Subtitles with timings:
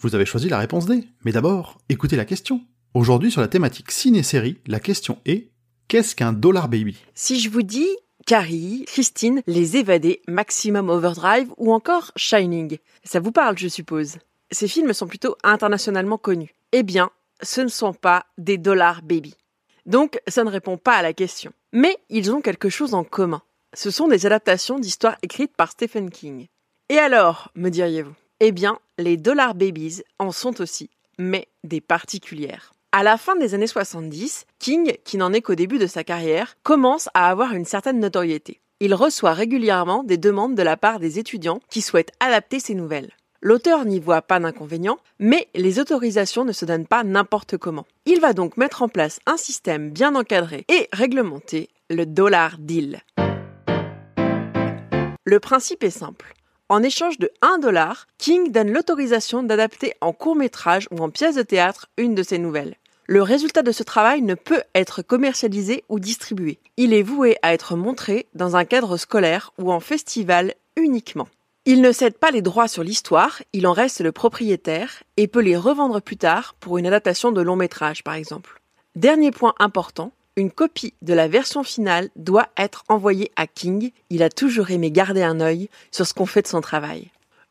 [0.00, 2.60] vous avez choisi la réponse D, mais d'abord, écoutez la question.
[2.94, 5.50] Aujourd'hui sur la thématique ciné-série, la question est
[5.88, 6.96] Qu'est-ce qu'un dollar baby?
[7.14, 7.88] Si je vous dis
[8.26, 14.18] Carrie, Christine, Les Évadés, Maximum Overdrive ou encore Shining, ça vous parle, je suppose?
[14.50, 16.54] Ces films sont plutôt internationalement connus.
[16.72, 17.10] Eh bien,
[17.42, 19.34] ce ne sont pas des dollars baby.
[19.86, 21.52] Donc, ça ne répond pas à la question.
[21.72, 23.42] Mais ils ont quelque chose en commun.
[23.74, 26.46] Ce sont des adaptations d'histoires écrites par Stephen King.
[26.88, 28.14] Et alors, me diriez-vous?
[28.40, 32.72] Eh bien, les Dollar Babies en sont aussi, mais des particulières.
[32.92, 36.56] À la fin des années 70, King, qui n'en est qu'au début de sa carrière,
[36.62, 38.60] commence à avoir une certaine notoriété.
[38.78, 43.10] Il reçoit régulièrement des demandes de la part des étudiants qui souhaitent adapter ses nouvelles.
[43.42, 47.86] L'auteur n'y voit pas d'inconvénient, mais les autorisations ne se donnent pas n'importe comment.
[48.06, 53.00] Il va donc mettre en place un système bien encadré et réglementé, le dollar deal.
[55.24, 56.37] Le principe est simple.
[56.70, 61.36] En échange de 1 dollar, King donne l'autorisation d'adapter en court métrage ou en pièce
[61.36, 62.76] de théâtre une de ses nouvelles.
[63.06, 66.58] Le résultat de ce travail ne peut être commercialisé ou distribué.
[66.76, 71.28] Il est voué à être montré dans un cadre scolaire ou en festival uniquement.
[71.64, 75.40] Il ne cède pas les droits sur l'histoire, il en reste le propriétaire et peut
[75.40, 78.60] les revendre plus tard pour une adaptation de long métrage par exemple.
[78.94, 83.90] Dernier point important, une copie de la version finale doit être envoyée à King.
[84.08, 87.08] Il a toujours aimé garder un œil sur ce qu'on fait de son travail.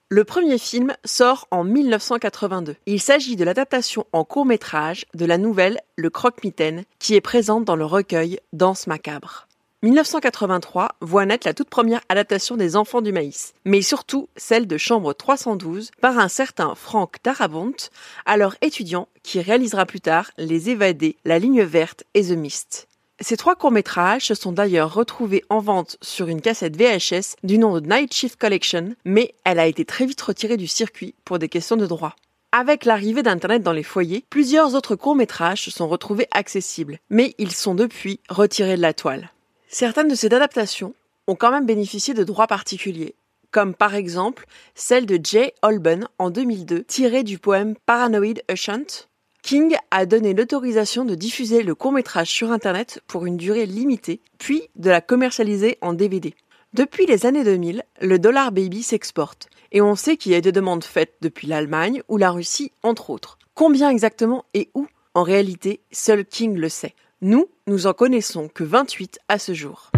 [0.09, 2.77] Le premier film sort en 1982.
[2.85, 7.65] Il s'agit de l'adaptation en court métrage de la nouvelle Le Croque-Mitaine qui est présente
[7.65, 9.46] dans le recueil Danse macabre.
[9.83, 14.75] 1983 voit naître la toute première adaptation des Enfants du maïs, mais surtout celle de
[14.75, 17.75] Chambre 312 par un certain Frank Darabont,
[18.25, 22.87] alors étudiant qui réalisera plus tard Les Évadés, La Ligne Verte et The Mist.
[23.19, 27.79] Ces trois courts-métrages se sont d'ailleurs retrouvés en vente sur une cassette VHS du nom
[27.79, 31.49] de Night Shift Collection, mais elle a été très vite retirée du circuit pour des
[31.49, 32.15] questions de droit.
[32.51, 37.51] Avec l'arrivée d'Internet dans les foyers, plusieurs autres courts-métrages se sont retrouvés accessibles, mais ils
[37.51, 39.29] sont depuis retirés de la toile.
[39.69, 40.93] Certaines de ces adaptations
[41.27, 43.15] ont quand même bénéficié de droits particuliers,
[43.51, 44.45] comme par exemple
[44.75, 49.07] celle de Jay Holben en 2002, tirée du poème Paranoid Ushunt.
[49.43, 54.63] King a donné l'autorisation de diffuser le court-métrage sur Internet pour une durée limitée, puis
[54.77, 56.33] de la commercialiser en DVD.
[56.73, 60.53] Depuis les années 2000, le Dollar Baby s'exporte, et on sait qu'il y a des
[60.53, 63.37] demandes faites depuis l'Allemagne ou la Russie, entre autres.
[63.53, 64.87] Combien exactement et où?
[65.13, 66.95] En réalité, seul King le sait.
[67.21, 69.91] Nous, nous en connaissons que 28 à ce jour.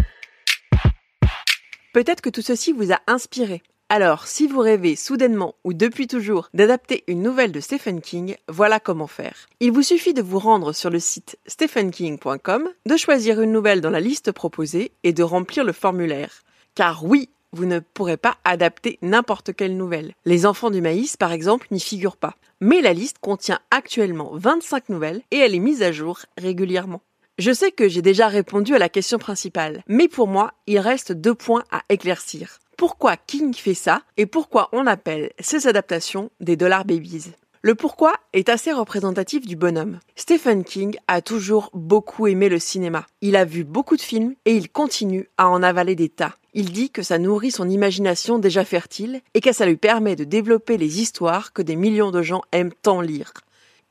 [1.92, 3.62] Peut-être que tout ceci vous a inspiré.
[3.90, 8.80] Alors, si vous rêvez soudainement ou depuis toujours d'adapter une nouvelle de Stephen King, voilà
[8.80, 9.50] comment faire.
[9.60, 13.90] Il vous suffit de vous rendre sur le site stephenking.com, de choisir une nouvelle dans
[13.90, 16.42] la liste proposée et de remplir le formulaire.
[16.74, 20.14] Car oui, vous ne pourrez pas adapter n'importe quelle nouvelle.
[20.24, 22.36] Les enfants du maïs, par exemple, n'y figurent pas.
[22.60, 27.02] Mais la liste contient actuellement 25 nouvelles et elle est mise à jour régulièrement.
[27.40, 31.12] Je sais que j'ai déjà répondu à la question principale, mais pour moi, il reste
[31.12, 32.58] deux points à éclaircir.
[32.76, 37.32] Pourquoi King fait ça et pourquoi on appelle ces adaptations des Dollar Babies?
[37.62, 40.00] Le pourquoi est assez représentatif du bonhomme.
[40.16, 43.06] Stephen King a toujours beaucoup aimé le cinéma.
[43.22, 46.34] Il a vu beaucoup de films et il continue à en avaler des tas.
[46.52, 50.24] Il dit que ça nourrit son imagination déjà fertile et que ça lui permet de
[50.24, 53.32] développer les histoires que des millions de gens aiment tant lire.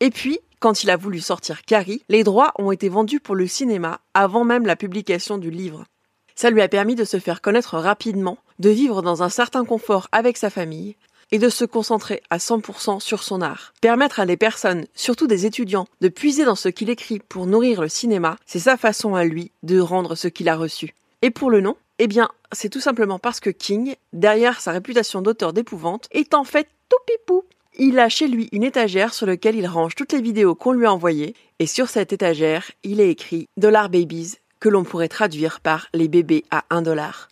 [0.01, 3.47] Et puis, quand il a voulu sortir Carrie, les droits ont été vendus pour le
[3.47, 5.85] cinéma avant même la publication du livre.
[6.35, 10.07] Ça lui a permis de se faire connaître rapidement, de vivre dans un certain confort
[10.11, 10.95] avec sa famille
[11.31, 13.73] et de se concentrer à 100% sur son art.
[13.81, 17.81] Permettre à des personnes, surtout des étudiants, de puiser dans ce qu'il écrit pour nourrir
[17.81, 20.95] le cinéma, c'est sa façon à lui de rendre ce qu'il a reçu.
[21.21, 25.21] Et pour le nom, eh bien, c'est tout simplement parce que King, derrière sa réputation
[25.21, 27.43] d'auteur d'épouvante, est en fait tout pipou.
[27.81, 30.85] Il a chez lui une étagère sur laquelle il range toutes les vidéos qu'on lui
[30.85, 35.61] a envoyées, et sur cette étagère, il est écrit Dollar Babies, que l'on pourrait traduire
[35.61, 37.29] par les bébés à 1 dollar.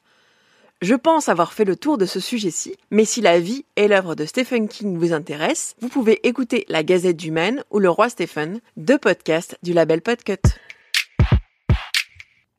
[0.81, 4.15] Je pense avoir fait le tour de ce sujet-ci, mais si la vie et l'œuvre
[4.15, 8.07] de Stephen King vous intéressent, vous pouvez écouter La Gazette du Maine ou Le Roi
[8.07, 10.37] Stephen, deux podcasts du label Podcut.